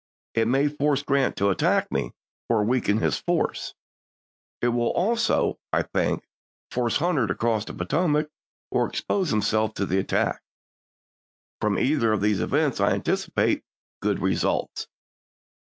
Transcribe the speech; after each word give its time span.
It 0.33 0.47
may 0.47 0.67
force 0.67 1.03
Grant 1.03 1.35
to 1.35 1.51
attack 1.51 1.91
me, 1.91 2.13
or 2.49 2.63
weaken 2.63 2.97
his 2.97 3.19
force. 3.19 3.75
It 4.59 4.69
will 4.69 4.87
also, 4.89 5.59
I 5.71 5.83
think, 5.83 6.23
force 6.71 6.97
Hunter 6.97 7.27
to 7.27 7.35
cross 7.35 7.65
the 7.65 7.75
Potomac, 7.75 8.31
or 8.71 8.87
expose 8.87 9.29
himself 9.29 9.75
to 9.75 9.99
attack. 9.99 10.41
From 11.59 11.77
either 11.77 12.11
of 12.13 12.21
these 12.21 12.39
events 12.41 12.79
I 12.81 12.93
anticipate 12.93 13.63
good 14.01 14.17
results." 14.23 14.87